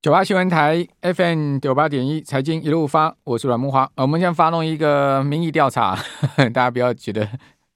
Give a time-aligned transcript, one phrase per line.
[0.00, 3.88] 九八新闻台 FM 九八点一财经一路发，我是阮慕驊。
[3.96, 5.98] 我们现在发动一个民意调查，
[6.54, 7.28] 大家不要觉得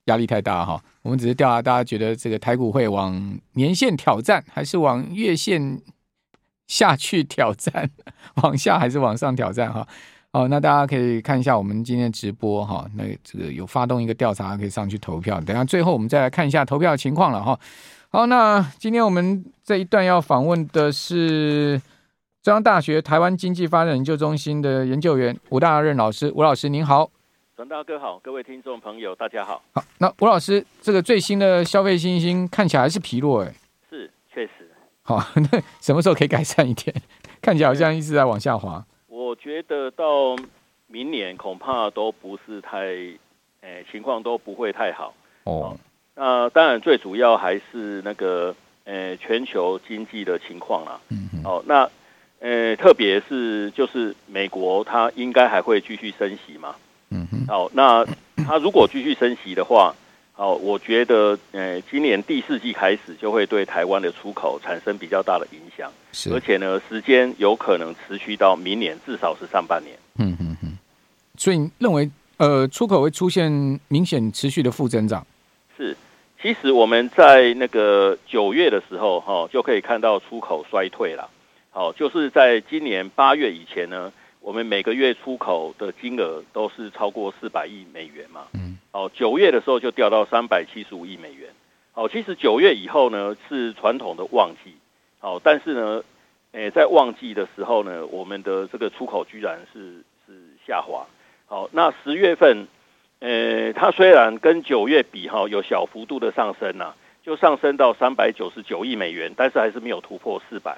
[0.05, 0.81] 压力太大哈。
[1.01, 5.81] 我们只是调查大家觉得这个台股会往年线挑战，还是往月线
[6.65, 7.89] 下去挑战？
[8.41, 9.73] 往下还是往上挑战？
[9.73, 9.85] 哈，
[10.31, 12.89] 好，那大家可以看一下我们今天直播哈。
[12.95, 15.41] 那这个有发动一个调查，可以上去投票。
[15.41, 17.59] 等下最后我们再来看一下投票情况了哈。
[18.07, 21.81] 好，那今天我们这一段要访问的是。
[22.43, 27.09] 中央大学台湾经济发展研究中心的研究员吴大任老师，吴老师您好，
[27.55, 29.63] 陈大哥好，各位听众朋友大家好。
[29.71, 33.53] 好，那吴老师，这个最新的消费信心看起来还是疲弱，哎，
[33.89, 34.69] 是，确实。
[35.03, 36.93] 好，那什么时候可以改善一点？
[37.41, 38.85] 看起来好像一直在往下滑。
[39.07, 40.35] 我觉得到
[40.87, 42.79] 明年恐怕都不是太，
[43.61, 45.13] 欸、情况都不会太好。
[45.45, 45.77] 哦，
[46.13, 50.99] 那当然最主要还是那个，欸、全球经济的情况啦。
[51.07, 51.41] 嗯嗯。
[51.45, 51.89] 哦，那。
[52.43, 56.75] 呃，特别是就是美国，它应该还会继续升息嘛？
[57.09, 57.47] 嗯哼。
[57.47, 58.05] 好，那
[58.45, 59.95] 它如果继续升息的话，
[60.33, 65.89] 好，我觉得呃，今年第四季开始就会对台湾的出口产生比较大的影响。
[66.11, 66.33] 是。
[66.33, 69.97] 而且呢，时间有可能持续到明年，至少是上半年。
[70.17, 70.77] 嗯哼哼。
[71.37, 73.49] 所以你认为呃，出口会出现
[73.87, 75.25] 明显持续的负增长？
[75.77, 75.95] 是。
[76.41, 81.29] 其实我们在那个九月的时候，哈，就可以看到出口衰退了。
[81.75, 88.41] 好，就是在今年八月以前呢，我们每个月出口的金额都是超过四百亿美元嘛。
[88.53, 88.77] 嗯。
[88.91, 91.49] 好，九月的时候就掉到三百七十五亿美元。
[91.91, 94.75] 好，其实九月以后呢是传统的旺季。
[95.17, 96.03] 好，但是呢，
[96.51, 100.33] 诶，在旺季的时候呢，我们的这个出口居然是是
[100.67, 101.07] 下滑。
[101.47, 102.67] 好，那十月份，
[103.17, 110.77] 呃，它虽然跟九月比哈有小幅度的上升呐，就上升到三百九十九亿美元，但是还是没有突破四百。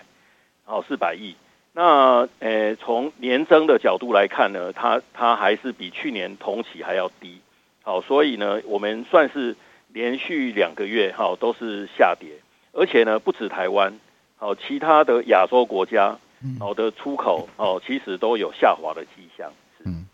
[0.66, 1.36] 好，四百亿。
[1.72, 7.40] 那呃，从年增的角度来看呢，它它还是比去年同期还要低。
[7.84, 9.56] 好，所以呢，我们算是
[9.94, 12.30] 连续两个月哈都是下跌，
[12.74, 13.94] 而且呢，不止台湾，
[14.38, 16.18] 好，其他的亚洲国家
[16.60, 19.52] 好的出口哦，其实都有下滑的迹象。
[19.86, 20.06] 嗯，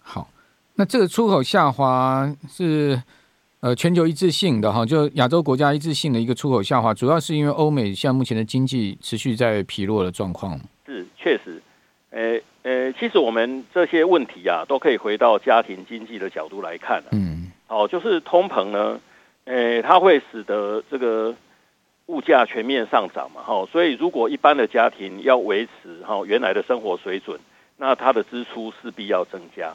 [0.00, 0.28] 好，
[0.74, 3.00] 那这个出口下滑是。
[3.62, 10.58] 呃，全球一致性的哈，就亚洲国家一致性的一个出口下滑，主要是因为欧美现在目前的经济持续在疲弱的状况。
[10.84, 11.62] 是，确实，
[12.10, 17.00] 呃呃，其实我们这些问题啊，都可以回到家庭经济的角度来看。
[17.12, 19.00] 嗯，哦，就是通膨呢，
[19.44, 21.32] 呃，它会使得这个
[22.06, 27.38] 物价全面上涨嘛，哈，所以如果一般的家庭要维持哈原来的生活水准，
[27.76, 29.72] 那它的支出势必要增加。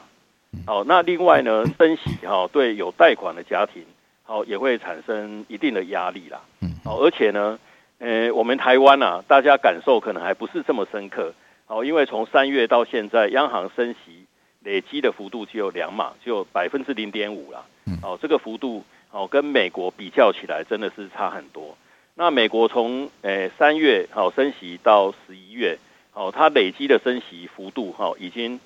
[0.66, 3.84] 好，那另外呢， 升息哈，对有贷款的家庭，
[4.22, 6.40] 好也会产生一定的压力啦。
[6.62, 7.58] 嗯，好，而且呢，
[7.98, 11.34] 呃，我们台湾啊，大家感受可能还不是这么深刻。
[11.66, 14.24] 好，因为从三月到现在，央行升息
[14.64, 17.64] 累积的幅度只有两码，只有百分之零点五啦。
[17.86, 21.76] 嗯，好，这个幅度，好跟美国比较起来，真的是差很多。
[22.14, 25.78] 那美国从呃三月好升息到十一月，
[26.10, 28.58] 好，它累积的升息幅度，哈已经。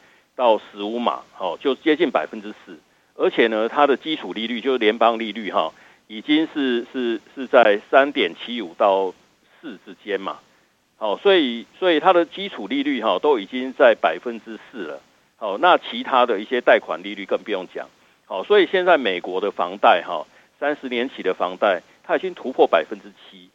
[0.43, 2.77] 到十五码，好，就接近百分之四，
[3.15, 5.73] 而且呢，它的基础利率就是联邦利率，哈，
[6.09, 9.15] 已经是是是在三点七五到
[9.61, 10.41] 四之间嘛，
[10.97, 15.01] 好，所以所以它的基础利率哈都已经在百分之四了，
[15.37, 17.89] 好，那其他的一些贷款利率更不用讲，
[18.27, 20.27] 好，所以现在美国的房贷哈，
[20.59, 23.49] 三十年期的房贷它已经突破百分之七，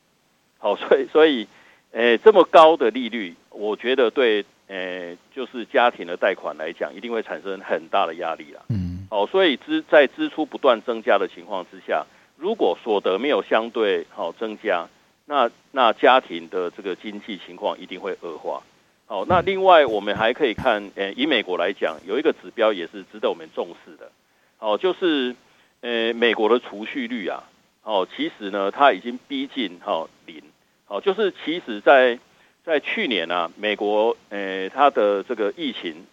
[0.58, 1.50] 好，所以所以，
[1.92, 4.46] 诶，这么高的利率，我觉得对。
[4.68, 8.66] 呃，就是家庭的贷款来讲，一定会产生很大的压力了。
[8.68, 12.06] 嗯，好，所以支在支出不断增加的情况之下，
[12.36, 14.90] 如果所得没有相对好增加，
[15.26, 18.62] 那那家庭的这个经济情况一定会恶化。
[19.06, 24.12] 好，那另外我们还可以看，呃，以美国来讲，有一个指标也是值得我们重视的。
[24.60, 25.34] 哦，就是
[25.80, 27.42] 呃，美国的储蓄率啊，
[27.84, 30.44] 哦，其实呢，它已经逼近哦零。
[30.84, 32.20] 好，就是其实在。
[32.68, 36.06] 在去年啊，美国诶、它的这个疫情，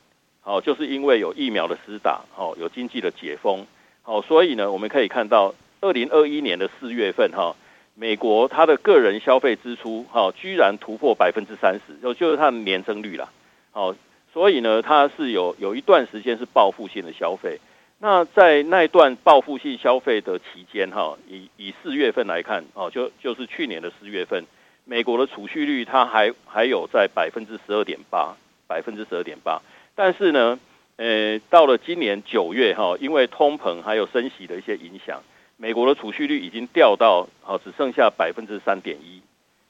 [0.44, 3.66] 哦，就是因为有疫苗的施打，哦，有经济的解封，
[4.04, 7.56] 哦，所以呢，我们可以看到，二零二一年的四月份，哈、哦，
[7.96, 13.32] 美国它的个人消费支出，哈、哦，居然突破百分之三十，就就是它的年增率啦，
[13.72, 13.96] 哦，
[14.32, 17.58] 所以呢，它是有有一段时间是报复性的消费，
[17.98, 24.44] 那在那段报复性消费的期间，哈、以以四月份来看，哦，就就是去年的四月份。
[24.84, 28.36] 美国的储蓄率，它还还有在百分之十二点八，
[28.66, 29.62] 百分之十二点八。
[29.94, 30.58] 但是呢，
[30.96, 35.22] 呃，到了今年九月哈，因为通膨还有升息的一些影响，
[35.56, 39.22] 美国的储蓄率已经掉到好只剩下百分之三点一。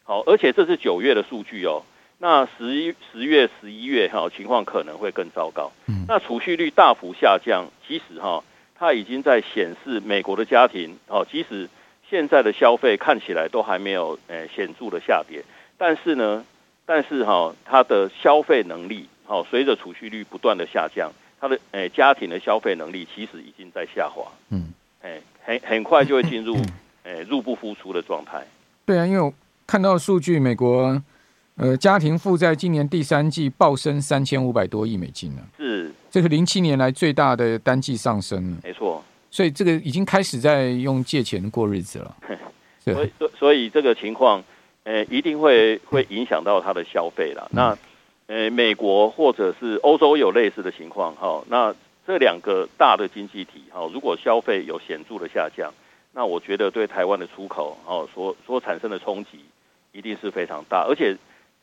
[0.02, 1.82] 好，而且这是九月的数据哦。
[2.18, 5.72] 那十一十月、十一月哈情况可能会更糟糕。
[5.86, 8.42] 嗯，那储蓄率大幅下降，其实哈
[8.74, 11.68] 它已经在显示美国的家庭哦，即使
[12.14, 15.42] 现在的消费看起来都还没有诶显著的下跌，
[15.76, 16.44] 但是呢，
[16.86, 24.30] 但是哈它的消费能力好随着储蓄率不断的下降，它的诶家庭的消费能力其实已经在下滑。
[24.50, 24.72] 嗯，
[25.02, 26.54] 哎很很快就会进入
[27.02, 28.46] 诶入不敷出的状态。
[28.86, 29.34] 对啊，因为我
[29.66, 31.02] 看到数据，美国。
[31.56, 38.56] 呃，家庭负债今年第三季暴升三千五百多亿美金了，是这是零七年来最大的单季上升了。
[38.64, 38.93] 没错，
[39.34, 42.16] 所以这个已经开始在用借钱过日子了。
[42.78, 44.40] 所以，所以这个情况，
[44.84, 47.50] 呃，一定会会影响到他的消费了。
[47.50, 47.76] 那，
[48.28, 51.74] 呃，美国或者是欧洲有类似的情况，哈，那
[52.06, 55.74] 这两个大的经济体，哈，如果消费有显著的下降，
[56.12, 59.40] 那我觉得对台湾的出口，哦，所所产生的冲击
[59.90, 61.16] 一定是非常大，而且。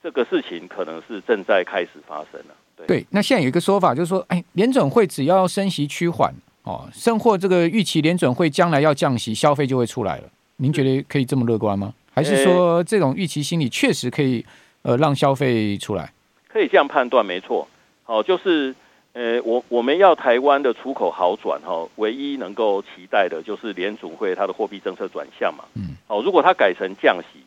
[0.03, 2.56] 这个事情可能是正在开始发生了。
[2.75, 10.23] 对，对，那现在有一个说法，就是说，哎，联准会只要升息趋缓，哦，甚或这个预期联准会将来要降息，消费就会出来了。
[10.57, 11.93] 您觉得可以这么乐观吗？
[12.13, 14.45] 还是说这种预期心理确实可以
[14.81, 16.11] 呃让消费出来？
[16.47, 17.67] 可以这样判断，没错。
[18.05, 18.75] 哦，就是
[19.13, 25.63] 呃，我我们要台湾的出口好转，哈，唯一能够期待的就是联准会它的货币政策转向嘛。
[25.75, 25.95] 嗯。
[26.07, 27.39] 哦，如果它改成降息。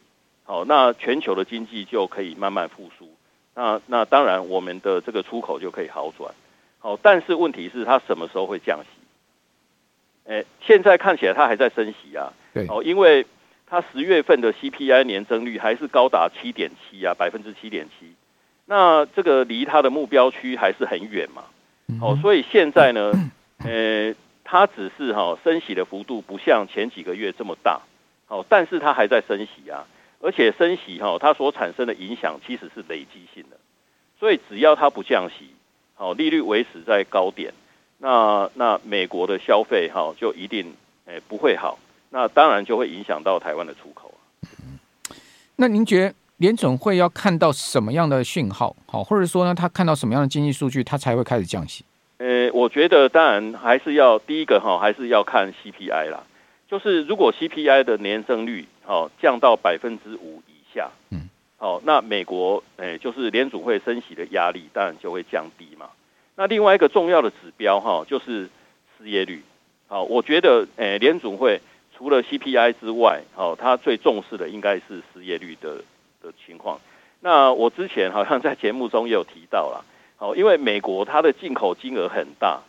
[0.47, 3.09] 好，那全球的经济就可以慢慢复苏。
[3.55, 6.31] 那那当然，我们的这个出口就可以好转。
[6.81, 8.89] 好，但是问题是，它什么时候会降息？
[10.27, 12.33] 诶，现在看起来它还在升息啊。
[12.53, 12.67] 对。
[12.69, 13.27] 哦，因为
[13.67, 18.13] 它十月份的 CPI 年增率还是高达七点七啊，百分之七点七。
[18.67, 21.45] 那这个离它的目标区还是很远嘛。
[22.01, 23.13] 哦，所以现在呢，
[23.59, 27.81] 呃，它只是哈升息的幅度不像前几个月这么大。
[28.27, 29.87] 好，但是它还在升息啊。
[30.21, 33.59] 而且升息哈，它所产生的影响其实是累积性的，
[34.19, 35.51] 所以只要它不降息，
[35.93, 37.53] 好，利率维持在高点，
[38.05, 40.75] 那那美国的消费哈就一定
[41.07, 41.79] 诶不会好，
[42.11, 44.13] 那当然就会影响到台湾的出口。
[45.57, 51.83] 那您觉得联总会要看到什么样的讯号，好，或者说呢，他看到什么样的经济数据，他才会开始降息？
[52.19, 56.25] 呃，我觉得当然还是要第一个哈，还是要看 CPI 啦。
[56.69, 65.87] 就是如果 CPI 的年增率哦降到百分之五以下，嗯，好，那美国诶就是联储会升息的压力当然就会降低嘛。
[66.37, 68.49] 那另外一个重要的指标哈就是
[68.97, 69.43] 失业率，
[69.87, 71.61] 好，我觉得诶联储会
[71.97, 75.77] 除了 CPI 之外，好，它最重视的应该是失业率的
[76.23, 76.81] 的情况。
[77.21, 79.85] 那我之前好像在节目中也有提到了，
[80.17, 82.63] 好，因为美国它的进口金额很大，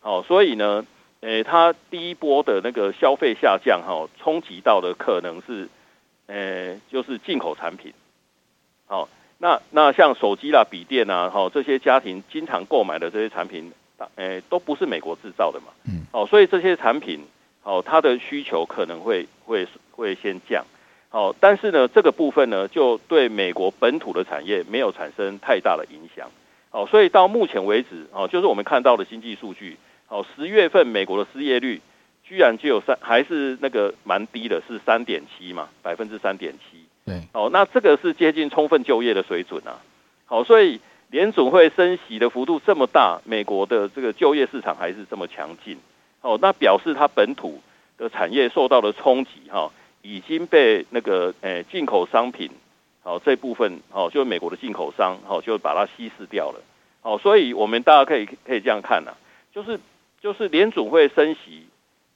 [0.00, 0.86] 好，所以呢。
[1.26, 5.70] 诶，它第一波的那个消费下降，哈，冲击到的可能是，
[6.26, 7.94] 诶，就是进口产品。
[8.84, 9.08] 好，
[9.44, 13.70] 那那像手机啦、笔电啊，哈，这些家庭经常购买的这些产品，
[14.14, 15.66] 诶，都不是美国制造的嘛。
[15.86, 16.00] 嗯。
[16.12, 17.20] 哦，所以这些产品，
[17.62, 20.64] 哦，它的需求可能会会会先降。
[21.10, 26.30] 哦，但是呢，这个部分呢，就对美国本土的产业没有产生太大的影响。
[26.70, 29.76] 哦，所以到目前为止，哦，就是我们看到的经济数据。
[30.08, 31.82] 哦，十月份美国的失业率
[32.22, 36.83] 居然只有三，还是那个蛮低的，是三点七嘛，百分之三点七。
[37.04, 39.80] 对，哦，那这个是接近充分就业的水准啊。
[40.26, 40.80] 好，所以
[41.10, 45.78] 联准会升息的幅度这么大，美国的这个就业市场还是这么强劲。
[46.20, 47.60] 哦，那表示它本土
[47.98, 49.70] 的产业受到的冲击，哈，
[50.02, 52.50] 已经被那个诶进口商品，
[53.02, 56.60] 好这部分，哦，就美国的进口商，好就把它稀释掉了。
[57.02, 59.12] 好，所以我们大家可以可以这样看呐，
[59.52, 59.78] 就是。
[60.20, 61.66] 就是联准会升息，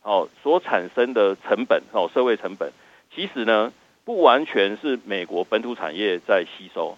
[0.01, 2.73] 哦，所产生的成本，哦，社会成本，
[3.15, 3.71] 其实呢，
[4.09, 6.97] 不完全是美国本土产业在吸收，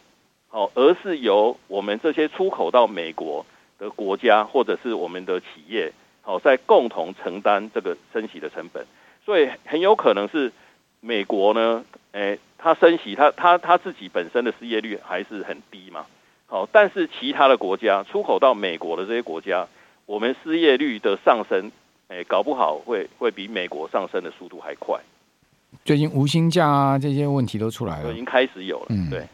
[0.52, 3.44] 哦，而是由我们这些出口到美国
[3.80, 8.86] 的国家或者是我们的企业，哦，在共同承担这个升息的成本，
[9.24, 10.52] 所以很有可能是
[11.00, 16.06] 美国呢，诶，它升息，它它它自己本身的失业率还是很低嘛，
[16.46, 19.66] 好，但是其他的国家出口到美国的这些国家。
[20.06, 21.72] 我们失业率的上升，
[22.06, 25.00] 哎，搞不好会会比美国上升的速度还快。
[25.84, 28.86] 最近无薪假啊，这些问题都出来了，已经开始有了。
[28.90, 29.26] 嗯，对。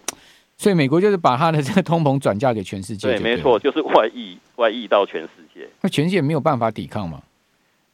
[0.57, 3.19] 所以美国就是把他的这个通膨转嫁给全世界对。
[3.19, 5.69] 对，没错，就是外溢 外溢到全世界。
[5.83, 7.23] 那全世界没有办法抵抗吗？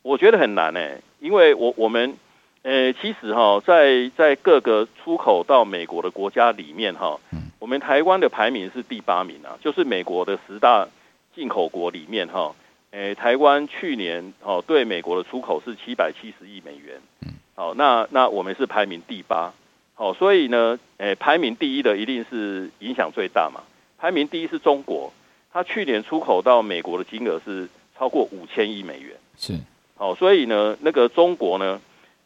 [0.03, 2.15] 我觉得很难哎，因为我我们
[2.63, 10.87] 呃，其实哈，在在各个出口到美国的国家里面哈，嗯，我们台湾的排名是第八名啊，就是美国的十大
[11.35, 12.55] 进口国里面哈。
[12.93, 19.53] 诶，台湾去年哦对美国的出口是七百七十亿美元，嗯，好，那那我们是排名第八，
[19.95, 23.61] 好，所以呢，诶，排名第一的一定是影响最大嘛。
[23.99, 25.13] 排名第一是中国，
[25.53, 29.17] 它去年出口到美国的金额是超过五千亿美元。
[29.37, 29.59] 是，
[29.97, 31.81] 好，所以呢，那个中国呢，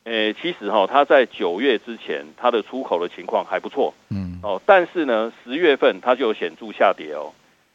[0.04, 3.92] 诶，其实哈，它在九月之前，它的出口的情况还不错。
[4.10, 7.32] 嗯，哦，但是呢，十月份它就显著下跌哦。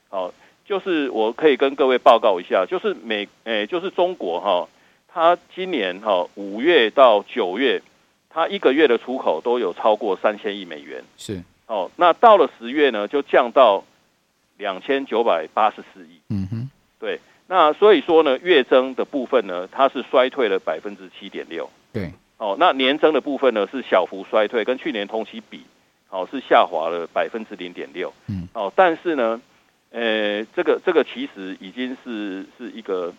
[0.09, 0.33] 哦，
[0.65, 4.67] 就是我可以跟各位报告一下，就是美，诶，就是中国哈，
[5.13, 7.81] 它今年哈五月到九月。
[8.33, 11.91] 它一个月的出口都有超过三千亿美元，是哦。
[11.97, 13.83] 那到了十月呢，就降到
[14.57, 16.21] 两千九百八十四亿。
[16.29, 17.19] 嗯哼，对。
[17.47, 21.69] 那所以说呢，月增的部分呢，它是衰退了百分之七点六。
[21.91, 25.65] 对，哦，那年增的部分呢，是小幅衰退，跟去年同期比，
[26.09, 28.13] 哦，是下滑了百分之零点六。
[28.27, 29.41] 嗯，哦，但是呢，
[29.89, 33.13] 呃，这个这个其实已经是是一个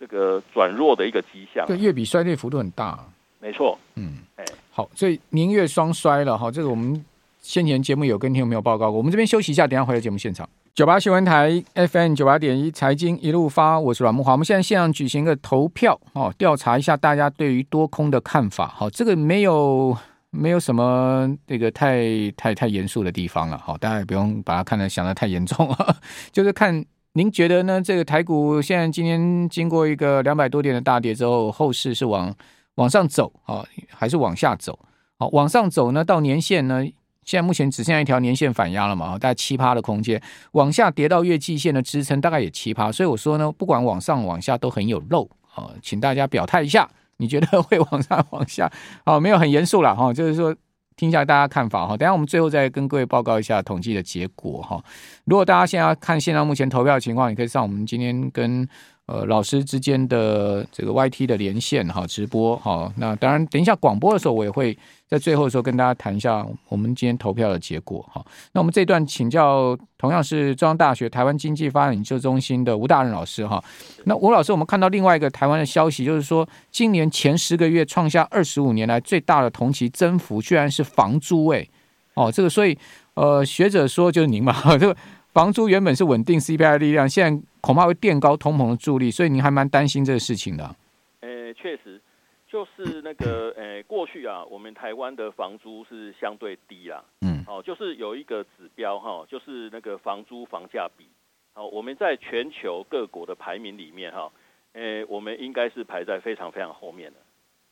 [0.00, 1.66] 这个转弱的一个迹象。
[1.66, 2.98] 对，月比衰退幅度很大。
[3.38, 7.04] 没错，嗯，哎，好，所以年月双衰了哈，这个我们
[7.40, 10.48] 先前节目有跟听众朋友报告过，我们这边休息一下，等下回到节目现场。
[10.74, 18.68] 九八新闻台 FM 九八点一财经一路发，我是阮木华，我们现在现场举行个投票哦，调查一下大家对于多空的看法。
[18.68, 19.96] 好，这个没有
[20.30, 25.96] 没有什么这个太太太严肃的地方了，好，大家也不用把它看得想得太严重啊，
[26.30, 27.80] 就是看您觉得呢？
[27.82, 32.34] 这个台股现在今天经过一个两百多点的大跌之后，后市是往。
[32.76, 34.78] 往上走啊，还是往下走？
[35.18, 36.82] 好，往上走呢，到年线呢，
[37.24, 40.22] 现在目前只剩下一条年线反压了嘛，大概七趴的空间。
[40.52, 42.90] 往下跌到月季线的支撑，大概也七趴。
[42.90, 46.88] 所以我说呢，不管往上往下都很有肉啊，请大家表态一下，
[47.18, 48.70] 你觉得会往上往下？
[49.04, 50.56] 好， 没有很严肃了哈，就是说
[51.00, 51.96] 听一下大家看法哈。
[51.96, 54.78] 等下我们最后再跟各位报告一下统计的结果哈。
[55.24, 58.68] 如果大家现在要看现在目前投票情况，你可以上我们今天跟。
[59.10, 68.24] 呃，老师之间的这个 YT 的连线哈，直播哈，那当然等一下广播的时候，我也会在最后的时候跟大家谈一下我们今天投票的结果哈。
[68.52, 73.60] 那我们这段请教同样是中央大学台湾经济发展研究中心的吴大任老师哈。
[74.04, 81.68] 那吴老师，我们看到另外一个台湾的消息，就是说今年前十个月创下二十五年来最大的同期增幅，居然是房租诶。
[82.14, 82.78] 哦，这个所以
[83.14, 84.96] 呃学者说就是您嘛， 这个。
[85.40, 90.76] 房租原本是稳定 CPI 的力量，现在恐怕会垫高通膨的助力，所以您还蛮担心这个事情的。
[91.20, 91.98] 呃，确实，
[92.46, 97.02] 就是那个呃，过去啊，我们台湾的房租是相对低啦。
[97.22, 97.42] 嗯。
[97.46, 101.06] 哦，就是有一个指标哈，就是那个房租房价比。
[101.54, 104.30] 好，我们在全球各国的排名里面哈，
[104.74, 107.16] 呃，我们应该是排在非常非常后面的。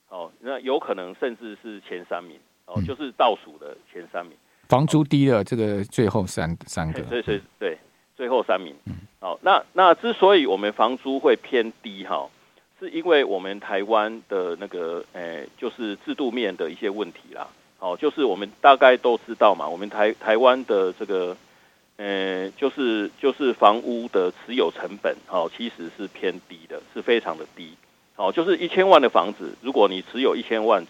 [0.08, 2.40] 哦，那有可能甚至是前三名。
[2.64, 4.34] 哦，就是倒数的前三名。
[4.68, 7.78] 房租低了，这个最后三三个，对对对，
[8.14, 8.74] 最后三名。
[9.18, 12.28] 好，那那之所以我们房租会偏低哈，
[12.78, 17.48] 是因为我们台湾的那个诶，就是制度面的一些问题啦。
[17.78, 21.34] 好，就是我们大概都知道嘛，我们台台湾的这个
[21.96, 27.72] 呃，就是就是房屋的持有成本，好，其实是偏低的，是非常的低。
[28.14, 30.84] 好，就是一千万的房子，如果你持有一千万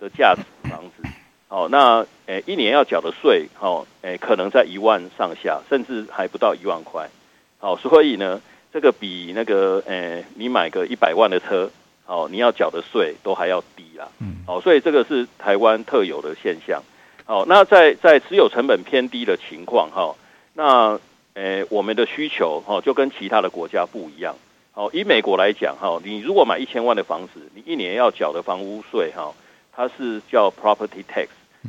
[0.00, 1.08] 的价值房子。
[1.52, 7.10] 好，那诶，一年要缴的税，好，诶，可能在一万上下，甚至还不到一万块。
[7.58, 8.40] 好，所以呢，
[8.72, 11.68] 这个比那个诶，你买个一百万的车，
[12.04, 14.06] 好，你要缴的税都还要低啦。
[14.20, 16.80] 嗯，好，所以这个是台湾特有的现象。
[17.24, 20.14] 好，那在在持有成本偏低的情况，哈，
[20.54, 21.00] 那
[21.34, 24.36] 诶，我们的需求，哈，就跟其他的国家不一样。
[24.70, 29.34] 好，以美国来讲，哈，你如果买一千万的房子，你一年要缴的房屋税，哈，
[29.74, 31.26] 它是叫 property tax。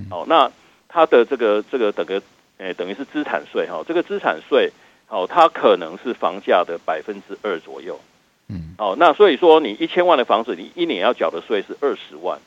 [0.10, 0.50] 好，那
[0.88, 2.22] 它的这个这个等个，
[2.58, 3.84] 诶，等于是资产税哈。
[3.88, 4.72] 这个资产税，
[5.10, 8.00] 哦，它可能是房价的百分之二左右。
[8.48, 12.40] 嗯，哦，那所以说你一千万的房子，你一年要缴的税是二十万。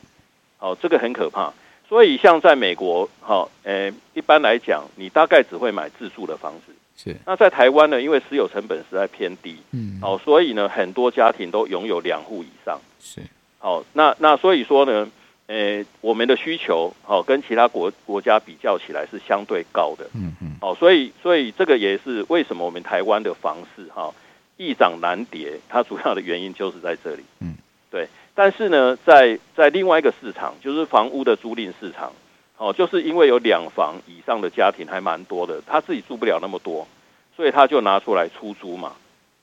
[0.59, 1.53] 哦，这个很可怕。
[1.87, 6.73] 所以像在美国，哈，诶，一般来讲，你大概只会买自住的房子。
[6.97, 7.15] 是。
[7.27, 12.79] 那在台湾呢，因为持有成本实在偏低，嗯，哦，所以呢，很多家庭都拥有两户以上。
[12.99, 13.21] 是。
[13.59, 15.07] 哦，那那所以说呢。
[15.47, 24.11] 诶、欸，我们的需求好、哦、跟其他国国家比较起来是相对高的，嗯嗯，好、哦，所以所以这个也是为什么我们台湾的房市哈
[24.57, 27.55] 易涨难跌，它主要的原因就是在这里，嗯，
[27.91, 28.07] 对。
[28.33, 32.11] 但是呢，在在另外一个市场，就是房屋的租赁市场，
[32.57, 36.87] 哦，就是因为有两房以上的家庭还蛮多的，他自己住不了那么多，
[37.35, 38.93] 所以他就拿出来出租嘛，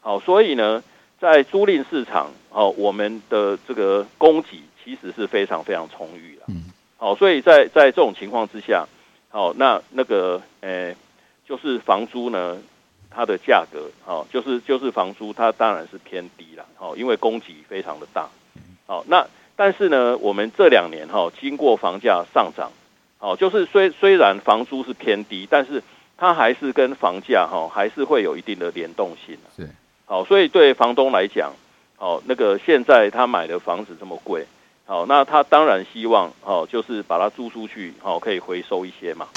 [0.00, 0.82] 好、哦，所以呢，
[1.20, 4.58] 在租赁市场，哦，我们的这个供给。
[4.84, 6.64] 其实是非常非常充裕的，嗯，
[6.96, 8.86] 好，所以在在这种情况之下，
[9.30, 10.96] 好，那那个，诶、欸，
[11.46, 12.58] 就是房租呢，
[13.10, 18.28] 它的价格，好，就是就是房租，它当然是偏低了，好，因为供给非常的大，
[18.86, 22.70] 好，那但是呢，我们这两年哈，经过房价上涨，
[23.18, 25.82] 哦，就是虽虽然房租是偏低，但是
[26.16, 29.36] 它还是跟房价哈还是会有一定的联动性。
[29.56, 29.68] 是，
[30.06, 31.52] 好，所以对房东来讲，
[31.98, 34.46] 哦，那个现在他买的房子这么贵，
[34.84, 39.28] 好，那他当然希望哦，就是把它租出去，哦，可以回收一些嘛。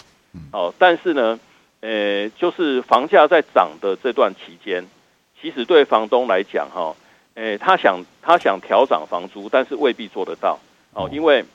[0.52, 1.40] 哦，但是呢，
[1.82, 4.84] 呃，就是房价在涨的这段期间，
[5.42, 6.96] 其实对房东来讲，哈，
[7.36, 10.60] 诶，他想他想调涨房租，但是未必做得到，
[10.94, 11.46] 哦，因为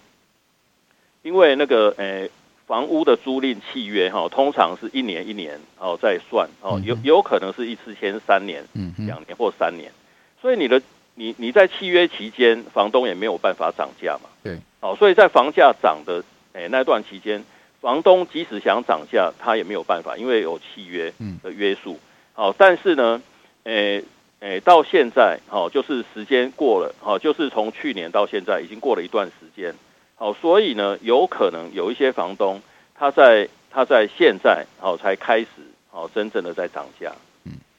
[1.22, 2.28] 因为那个，呃，
[2.66, 9.92] 房屋的租赁契约，哈，通常是一年一年，哦，再算，哦，有有可能是一次签三年、嗯两年或三年，
[10.40, 10.80] 所以你的
[11.14, 17.44] 你你在契约期间，房东也没有办法涨价嘛，对，哦，所以在房价涨的，诶，那段期间。
[17.80, 21.10] 房东即使想涨价，他也没有办法，因为有契约
[21.42, 21.98] 的约束。
[22.34, 23.22] 好，但是呢，
[23.64, 24.04] 诶
[24.40, 29.74] 诶，到现在，好，就是时间过了，好，就是从去年到现在已经过了一段时间，
[30.14, 32.60] 好，所以呢，有可能有一些房东，
[32.94, 35.48] 他在他在现在，好，才开始，
[35.90, 37.10] 好，真正的在涨价。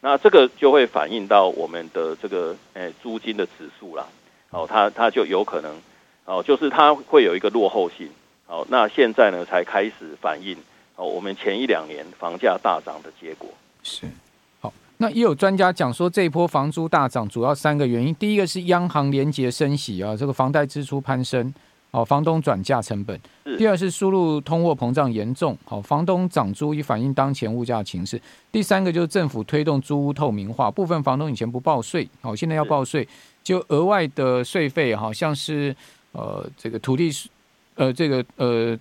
[0.02, 4.06] 那这个就会反映到我们的这个诶租金的指数啦，
[4.50, 5.72] 哦，它它就有可能，
[6.26, 8.10] 哦，就是它会有一个落后性。
[8.48, 10.58] 好，那现在呢才开始反映
[10.96, 13.48] 哦，我们前一两年房价大涨的结果
[13.84, 14.08] 是
[14.60, 14.74] 好。
[14.98, 21.54] 那也有专家讲说，这一波房租大涨主要三个原因，第一个是央行连结升息啊，这个房贷支出攀升，
[21.92, 23.18] 好，房东转嫁成本；
[23.58, 28.18] 第二是输入通货膨胀严重，好，房东涨租以反映当前物价情势；
[28.52, 33.08] 第三个就是政府推动租屋透明化，部分房东以前不报税，好，现在要报税，
[33.44, 35.76] 就额外的税费，好像是
[36.14, 37.12] 呃这个土地。
[37.76, 38.78] 呃，这个呃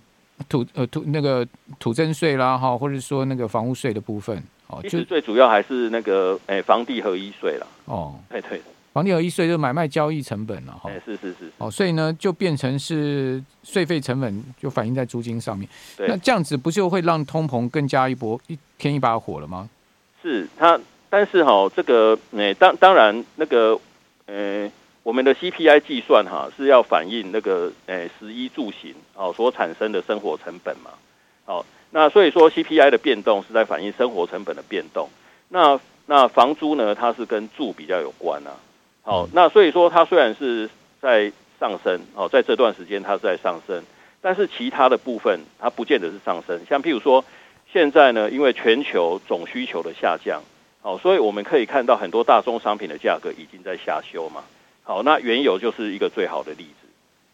[0.49, 1.47] 土呃土那个
[1.79, 4.37] 土增税啦哈，或者说那个房屋税的部分，
[4.67, 7.65] 哦，其实最主要还是那个诶房地合一税啦。
[7.85, 8.61] 哦，对对，
[8.93, 10.89] 房地合一税就是买卖交易成本了哈。
[11.05, 11.51] 是是是。
[11.57, 15.67] 哦，所以呢，就变成是税费成本就反映在租金上面。
[15.97, 16.07] 对。
[16.07, 19.69] 那这样子不就会让通膨更加一波一添一把火了吗？
[20.21, 20.79] 是它，
[21.09, 23.79] 但是哈，这个诶当当然那个
[24.25, 24.69] 呃。
[25.03, 30.91] 我们的 CPI 计算哈是要反映那个诶食衣住行哦所产生的生活成本嘛，
[31.45, 35.09] 哦，那所以说 CPI 的变动是在反映生活成本的变动，
[35.49, 38.53] 那那房租呢，它是跟住比较有关啊，
[39.03, 40.69] 好，那所以说它虽然是
[41.01, 43.83] 在上升哦，在这段时间它是在上升，
[44.21, 47.23] 但是其他的部分它不见得是上升，像譬如说
[47.71, 50.41] 现在呢，因为全球总需求的下降，
[50.81, 54.43] 好，所以我们可以看到很多大宗商品的价格已经在下修嘛。
[54.83, 56.87] 好，那原油就是一个最好的例子。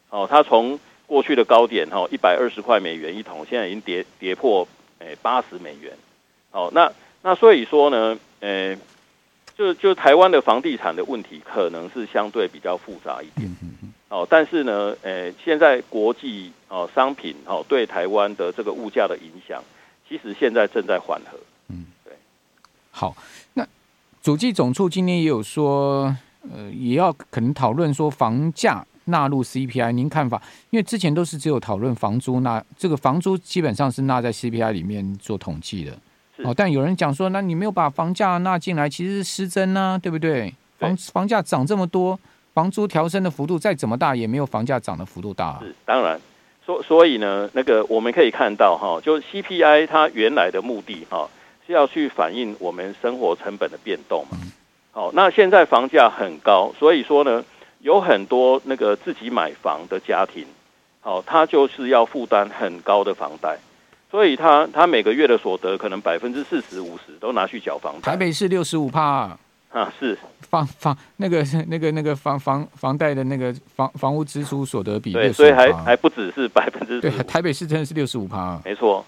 [0.09, 4.67] 好，它从过去的高点哈一百二十块美元一桶，现在已经跌跌破
[4.99, 5.91] 诶八十美元。
[6.51, 8.77] 好，那那所以说呢，诶，
[9.57, 13.49] 就就台湾的房地产的问题可能是相对比较复杂一点。
[14.09, 19.61] 哦，但是呢，呃，现在国际哦商品哦对台湾的这个物价的影响，
[20.07, 21.37] 其实现在正在缓和。
[21.69, 22.13] 嗯，对。
[22.91, 23.15] 好，
[23.55, 23.67] 那
[24.21, 26.15] 主计总处今天也有说。
[26.55, 30.41] 呃，也要可能讨论说房价纳入 CPI，您看法？
[30.69, 35.91] 因为之前都是只有讨论房租纳，这个房租基本上是纳在 CPI 里面做统计的。
[36.43, 40.53] 哦，但有人讲说，那你没有把房价纳进来，其实是失真呢、啊，对不对？
[40.77, 42.19] 房房价涨这么多，
[42.53, 45.59] 房租调升的幅度再怎么大，也没有房价涨的幅度大、啊。
[45.61, 46.19] 是，当然，
[46.65, 51.27] 所所以呢，那个我们可以看到哈，就 CPI 它原来的目的哈，
[51.65, 54.37] 是要去反映我们生活成本的变动嘛。
[54.41, 54.51] 嗯
[54.91, 57.45] 好，那现在房价很高，所以说呢，
[57.81, 60.43] 有很多那个自己买房的家庭，
[61.01, 63.59] 好，他就是要负担很高的房贷，
[64.17, 68.13] 所以他他每个月的所得可能百分之四十五十都拿去缴房贷。
[68.13, 69.37] 台北市六十五趴
[69.69, 79.05] 啊，是房房那个那个那个房房房贷的那个房房屋支出所得比，对，所以还还不只是百分之对，台北市真的是六十五趴，没错。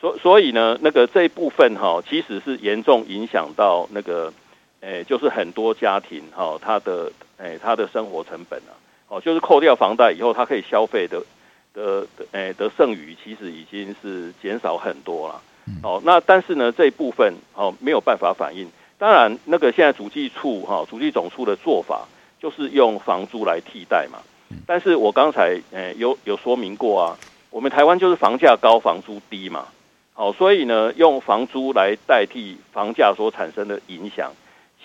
[0.00, 4.32] 所所以呢，那个这一部分哈，其实是严重影响到那个。
[4.80, 8.72] 诶，就是很多家庭哈，他的诶，他的生活成本啊，
[9.08, 11.20] 哦，就是扣掉房贷以后，他可以消费的
[11.76, 15.40] 的诶的剩余，其实已经是减少很多了。
[15.82, 18.66] 哦，那但是呢，这一部分哦没有办法反映。
[18.98, 22.08] 当然，那个现在主计处哈，主计总处的做法
[22.40, 24.18] 就是用房租来替代嘛。
[24.66, 27.18] 但是我刚才诶有有说明过啊，
[27.50, 29.66] 我们台湾就是房价高，房租低嘛。
[30.14, 34.32] 好，所以呢，用房租来代替房价所产生的影响。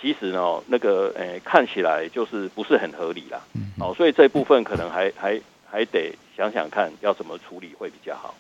[0.02, 3.40] 其实呢，那个诶、欸，看起来就是不是很合理啦。
[3.80, 5.40] 哦，所以这部分可能还还
[5.72, 8.36] 还得想想看要怎么处理会比较好。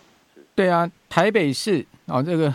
[0.53, 2.53] 对啊，台北市哦，这个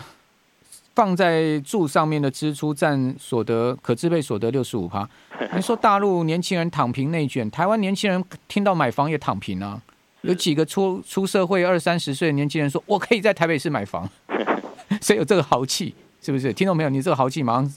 [0.93, 5.09] 放在住上面的支出占所得可支配所得六十五趴。
[5.55, 9.81] 你说大陆年轻人躺平内卷，台湾年轻人听到买房也躺平啊。
[10.21, 14.07] 有几个出出社会二三十岁的年轻人说，我可以在台北市买房，
[15.01, 16.53] 所以有这个豪气，是不是？
[16.53, 16.89] 听到没有？
[16.89, 17.73] 你这个豪气马上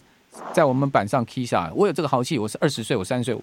[0.53, 1.71] 在我们板上 key 下。
[1.75, 3.43] 我有这个豪气，我是二十岁，我三十岁，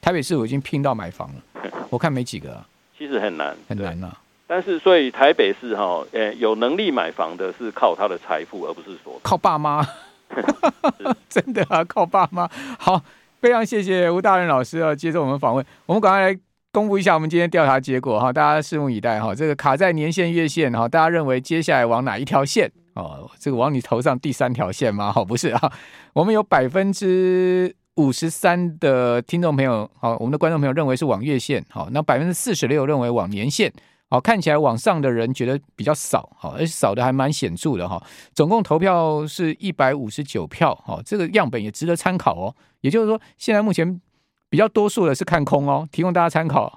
[0.00, 1.42] 台北市我已经拼到买房了。
[1.90, 2.64] 我看没几个，
[2.98, 4.16] 其实很难，很难啊。
[4.46, 9.86] 但是，所以台北市哈，呃，有能力买房的是靠他的财富，而不是说靠爸妈。
[11.28, 12.48] 真的啊，靠爸妈。
[12.78, 13.02] 好，
[13.40, 15.64] 非常谢谢吴大任老师啊，接受我们访问。
[15.86, 16.38] 我们赶快来
[16.72, 19.34] 公布一下我们今天调查结果哈，大家拭目以待哈。
[19.34, 22.70] 这个卡在年线、月线哈，大家认为接下来往哪一条线？
[22.94, 25.12] 哦，这个往你头上第三条线吗？
[25.12, 25.72] 好，不是啊。
[26.12, 33.72] 我们有百分之五十三的听众朋友，好，我们的观众朋友认为是往月线，好，那百分之四十六认为往年线。
[34.08, 38.00] 好，看起来往上的人觉得比较少，好，而且少的还蛮显著的哈。
[38.32, 42.54] 总共投票是一百五十九票，哈，这个样本也值得参考哦。
[42.82, 44.00] 也就是说，现在目前
[44.48, 46.72] 比较多数的是看空哦，提供大家参考。